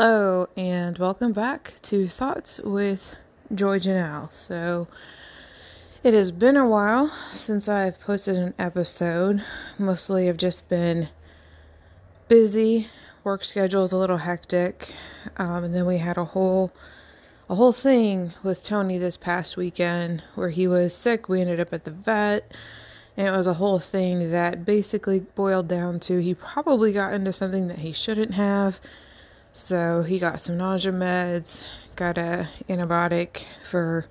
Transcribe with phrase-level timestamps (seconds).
[0.00, 3.16] Hello, and welcome back to Thoughts with
[3.52, 4.32] Joy Janelle.
[4.32, 4.86] So,
[6.04, 9.42] it has been a while since I've posted an episode.
[9.76, 11.08] Mostly, I've just been
[12.28, 12.86] busy.
[13.24, 14.94] Work schedule is a little hectic,
[15.36, 16.70] um, and then we had a whole
[17.50, 21.28] a whole thing with Tony this past weekend where he was sick.
[21.28, 22.52] We ended up at the vet,
[23.16, 27.32] and it was a whole thing that basically boiled down to he probably got into
[27.32, 28.78] something that he shouldn't have
[29.58, 31.62] so he got some nausea meds,
[31.96, 34.06] got a antibiotic for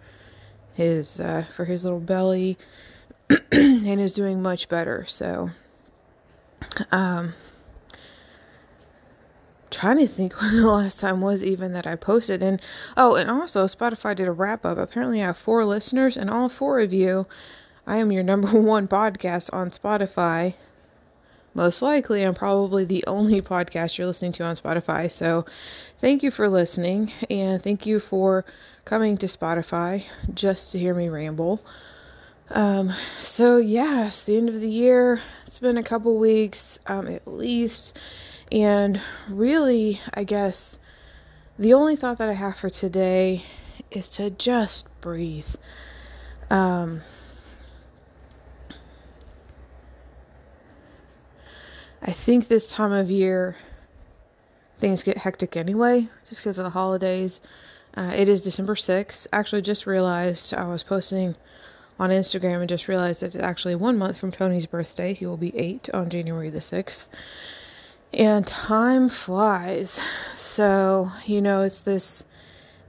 [0.74, 2.58] his uh, for his little belly,
[3.52, 5.06] and is doing much better.
[5.08, 5.52] So,
[6.92, 7.34] um,
[9.72, 12.44] trying to think when the last time was even that I posted.
[12.44, 12.62] And
[12.98, 14.78] oh, and also Spotify did a wrap up.
[14.78, 17.26] Apparently, I have four listeners, and all four of you,
[17.88, 20.56] I am your number one podcast on Spotify
[21.58, 25.12] most likely I'm probably the only podcast you're listening to on Spotify.
[25.12, 25.44] So
[25.98, 28.46] thank you for listening and thank you for
[28.86, 31.60] coming to Spotify just to hear me ramble.
[32.52, 35.24] Um, so yeah, the end of the year.
[35.48, 37.98] It's been a couple weeks, um, at least.
[38.52, 40.78] And really, I guess
[41.58, 43.46] the only thought that I have for today
[43.90, 45.56] is to just breathe.
[46.52, 47.02] Um,
[52.02, 53.58] I think this time of year
[54.78, 57.42] things get hectic anyway, just because of the holidays.
[57.96, 59.26] Uh, it is December 6th.
[59.34, 61.36] Actually, just realized I was posting
[62.00, 65.14] on Instagram and just realized that it's actually one month from Tony's birthday.
[65.14, 67.08] He will be eight on January the 6th.
[68.14, 70.00] And time flies.
[70.36, 72.24] So, you know, it's this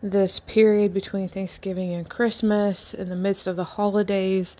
[0.00, 4.56] this period between Thanksgiving and Christmas in the midst of the holidays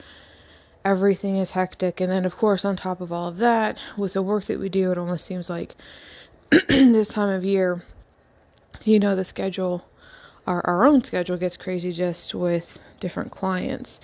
[0.85, 2.01] everything is hectic.
[2.01, 4.69] And then, of course, on top of all of that, with the work that we
[4.69, 5.75] do, it almost seems like
[6.69, 7.83] this time of year,
[8.85, 9.85] you know, the schedule,
[10.47, 14.01] our, our own schedule gets crazy just with different clients.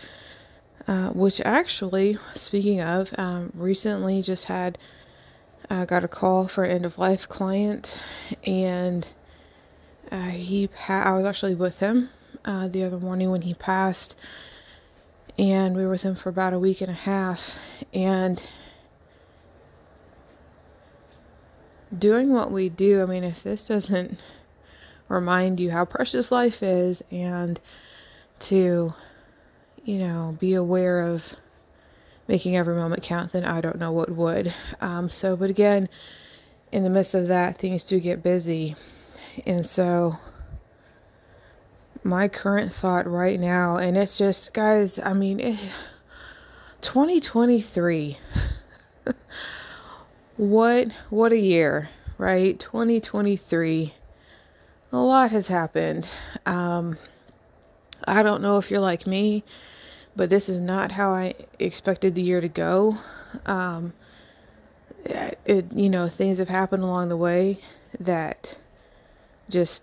[0.86, 4.76] Uh, which actually, speaking of, um, recently just had
[5.70, 7.98] uh, got a call for an end of life client,
[8.46, 9.06] and
[10.12, 12.10] uh, he pa- I was actually with him
[12.44, 14.14] uh, the other morning when he passed
[15.38, 17.40] and we were with him for about a week and a half.
[17.92, 18.42] And
[21.96, 24.18] doing what we do i mean if this doesn't
[25.08, 27.60] remind you how precious life is and
[28.40, 28.92] to
[29.84, 31.22] you know be aware of
[32.26, 34.52] making every moment count then i don't know what would.
[34.80, 35.88] Um, so but again
[36.74, 38.74] in the midst of that things do get busy.
[39.46, 40.16] And so
[42.04, 45.58] my current thought right now, and it's just, guys, I mean, it,
[46.82, 48.18] 2023.
[50.36, 51.88] what what a year,
[52.18, 52.58] right?
[52.58, 53.94] 2023.
[54.92, 56.06] A lot has happened.
[56.44, 56.98] Um
[58.06, 59.44] I don't know if you're like me,
[60.14, 62.98] but this is not how I expected the year to go.
[63.46, 63.94] Um
[65.06, 67.60] it you know, things have happened along the way
[67.98, 68.58] that
[69.48, 69.82] just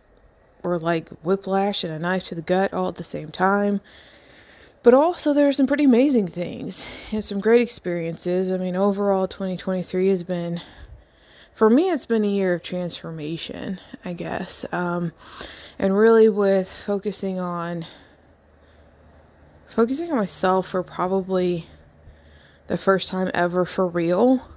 [0.64, 3.82] were like whiplash and a knife to the gut all at the same time.
[4.84, 8.52] But also, there are some pretty amazing things and some great experiences.
[8.52, 10.60] I mean, overall, 2023 has been,
[11.54, 14.66] for me, it's been a year of transformation, I guess.
[14.72, 15.14] Um,
[15.78, 17.86] and really, with focusing on
[19.76, 21.68] focusing on myself for probably
[22.68, 24.48] the first time ever for real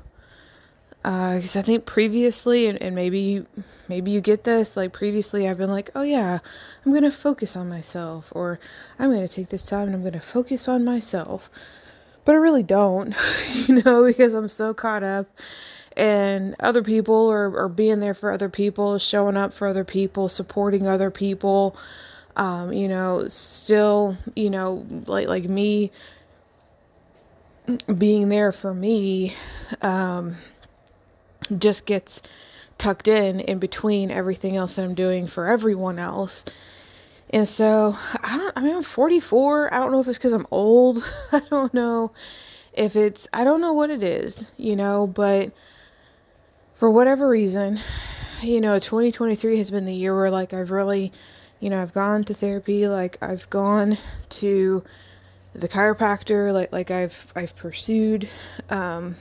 [1.04, 3.44] because uh, I think previously, and, and maybe
[3.90, 6.38] maybe you get this, like previously, I've been like, oh yeah,
[6.84, 8.58] I'm gonna focus on myself, or
[8.98, 11.50] I'm gonna take this time and I'm gonna focus on myself,
[12.24, 13.14] but I really don't,
[13.68, 15.26] you know, because I'm so caught up
[15.94, 20.30] and other people or, or being there for other people, showing up for other people,
[20.30, 21.76] supporting other people,
[22.34, 25.92] um, you know, still, you know, like like me
[27.98, 29.36] being there for me,
[29.82, 30.38] um
[31.58, 32.20] just gets
[32.78, 36.44] tucked in in between everything else that I'm doing for everyone else.
[37.30, 39.72] And so I don't I mean I'm 44.
[39.72, 41.04] I don't know if it's cuz I'm old.
[41.32, 42.12] I don't know
[42.72, 45.52] if it's I don't know what it is, you know, but
[46.78, 47.80] for whatever reason,
[48.42, 51.12] you know, 2023 has been the year where like I've really,
[51.60, 53.98] you know, I've gone to therapy, like I've gone
[54.30, 54.82] to
[55.54, 58.28] the chiropractor, like like I've I've pursued
[58.68, 59.16] um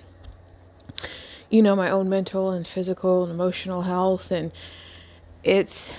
[1.54, 4.52] you know, my own mental and physical and emotional health and
[5.44, 5.94] it's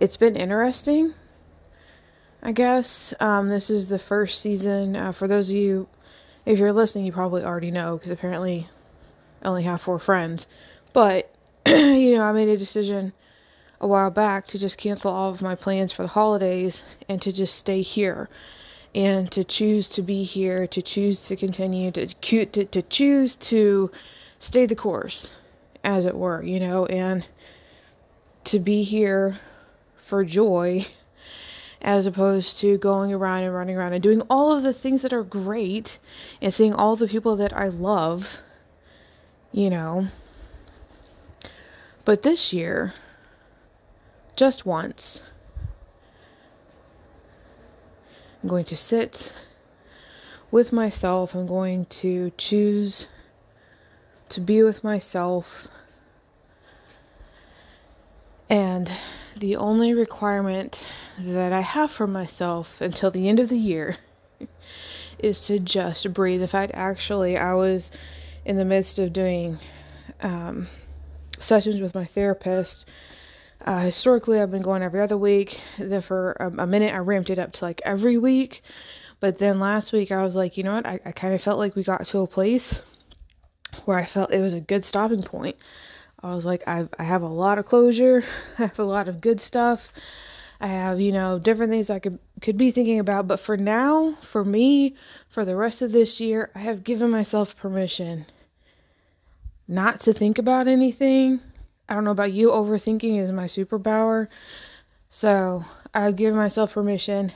[0.00, 1.14] it's been interesting.
[2.42, 4.96] I guess um, this is the first season.
[4.96, 5.86] Uh, for those of you,
[6.44, 8.68] if you're listening, you probably already know because apparently
[9.42, 10.48] I only have four friends.
[10.92, 11.32] But
[11.66, 13.12] you know, I made a decision
[13.80, 17.30] a while back to just cancel all of my plans for the holidays and to
[17.30, 18.28] just stay here
[18.94, 23.90] and to choose to be here, to choose to continue to to, to choose to
[24.38, 25.30] stay the course
[25.82, 27.26] as it were, you know, and
[28.44, 29.38] to be here
[30.06, 30.86] for joy
[31.82, 35.12] as opposed to going around and running around and doing all of the things that
[35.12, 35.98] are great
[36.40, 38.38] and seeing all the people that I love,
[39.52, 40.08] you know.
[42.04, 42.94] But this year,
[44.36, 45.22] just once,
[48.44, 49.32] I'm going to sit
[50.50, 51.34] with myself.
[51.34, 53.08] I'm going to choose
[54.28, 55.66] to be with myself.
[58.50, 58.92] And
[59.34, 60.82] the only requirement
[61.18, 63.96] that I have for myself until the end of the year
[65.18, 66.42] is to just breathe.
[66.42, 67.90] In fact, actually, I was
[68.44, 69.58] in the midst of doing
[70.20, 70.68] um,
[71.40, 72.86] sessions with my therapist.
[73.64, 75.58] Uh, historically, I've been going every other week.
[75.78, 78.62] Then for a, a, minute, I ramped it up to like every week.
[79.20, 80.86] But then last week, I was like, you know what?
[80.86, 82.80] I, I kind of felt like we got to a place
[83.86, 85.56] where I felt it was a good stopping point.
[86.22, 88.24] I was like, I I have a lot of closure.
[88.58, 89.88] I have a lot of good stuff.
[90.60, 94.18] I have, you know, different things I could could be thinking about, but for now,
[94.30, 94.94] for me,
[95.30, 98.26] for the rest of this year, I have given myself permission
[99.66, 101.40] not to think about anything.
[101.88, 104.28] I don't know about you, overthinking is my superpower.
[105.10, 107.32] So, I've given myself permission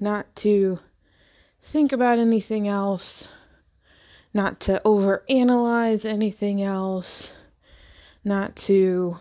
[0.00, 0.78] not to
[1.72, 3.28] think about anything else
[4.34, 7.30] not to overanalyze anything else,
[8.24, 9.16] not to,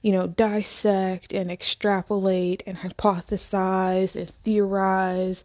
[0.00, 5.42] you know, dissect and extrapolate and hypothesize and theorize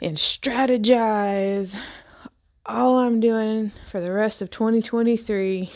[0.00, 1.76] and strategize.
[2.66, 5.72] All I'm doing for the rest of 2023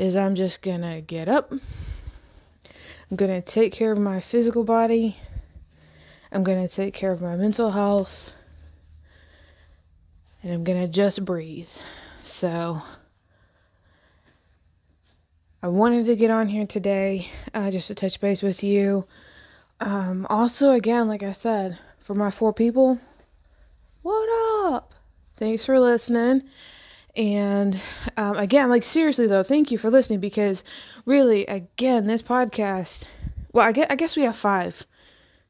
[0.00, 1.52] is I'm just gonna get up.
[1.52, 5.18] I'm gonna take care of my physical body.
[6.32, 8.32] I'm gonna take care of my mental health
[10.42, 11.68] and I'm gonna just breathe.
[12.24, 12.80] So,
[15.62, 19.04] I wanted to get on here today uh, just to touch base with you.
[19.80, 22.98] Um, also, again, like I said, for my four people,
[24.00, 24.94] what up?
[25.36, 26.44] Thanks for listening.
[27.20, 27.80] And
[28.16, 30.64] um, again, like seriously though, thank you for listening because
[31.04, 33.04] really, again, this podcast.
[33.52, 34.86] Well, I guess, I guess we have five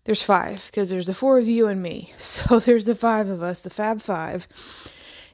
[0.05, 2.13] there's five because there's the four of you and me.
[2.19, 4.49] So there's the five of us, the Fab Five.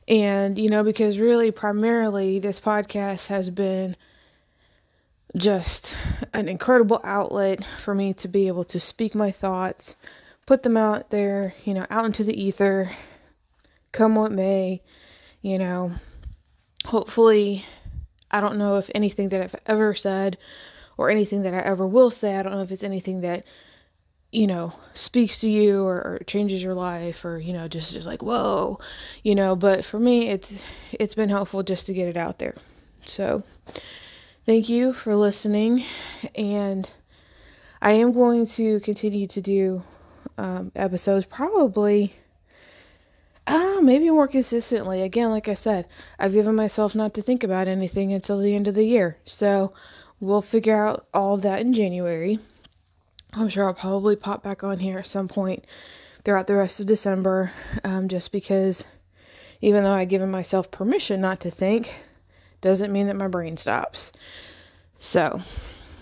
[0.08, 3.96] And, you know, because really, primarily, this podcast has been
[5.34, 5.94] just
[6.32, 9.96] an incredible outlet for me to be able to speak my thoughts,
[10.46, 12.92] put them out there, you know, out into the ether,
[13.92, 14.82] come what may,
[15.42, 15.92] you know.
[16.84, 17.64] Hopefully,
[18.30, 20.36] I don't know if anything that I've ever said
[20.96, 23.44] or anything that I ever will say, I don't know if it's anything that
[24.32, 28.06] you know speaks to you or, or, changes your life or you know just just
[28.06, 28.76] like whoa
[29.22, 30.52] you know but for me it's
[30.92, 32.56] it's been helpful just to get it out there.
[33.04, 33.44] So
[34.44, 35.84] thank you for listening
[36.34, 36.88] and
[37.80, 39.82] i am going to continue to do
[40.38, 42.16] um, episodes probably
[43.46, 45.02] uh, maybe more consistently.
[45.02, 45.86] Again, like I said,
[46.18, 49.18] I've given myself not to think about anything until the end of the year.
[49.24, 49.72] So
[50.20, 52.38] we'll figure out all of that in January.
[53.32, 55.64] I'm sure I'll probably pop back on here at some point
[56.24, 57.52] throughout the rest of December,
[57.84, 58.82] um, just because
[59.60, 61.92] even though I've given myself permission not to think,
[62.60, 64.10] doesn't mean that my brain stops.
[64.98, 65.42] So,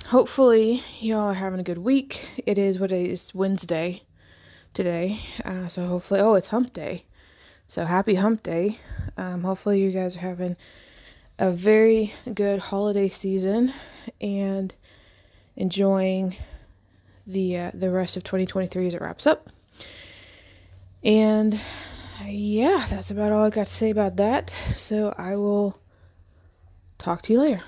[0.07, 2.29] hopefully, y'all are having a good week.
[2.47, 4.03] It is what it is Wednesday
[4.73, 7.05] today, uh, so hopefully, oh, it's Hump Day.
[7.67, 8.79] So happy Hump Day.
[9.17, 10.57] Um, hopefully, you guys are having
[11.39, 13.73] a very good holiday season
[14.21, 14.75] and
[15.57, 16.37] enjoying
[17.27, 19.49] the uh, the rest of 2023 as it wraps up.
[21.03, 21.61] And
[22.27, 24.53] yeah, that's about all I got to say about that.
[24.75, 25.79] So I will
[26.99, 27.63] talk to you later.